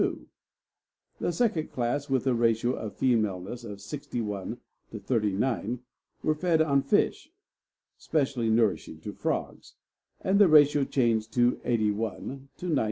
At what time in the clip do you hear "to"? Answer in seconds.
4.89-4.99, 9.01-9.13, 11.33-11.61, 12.57-12.65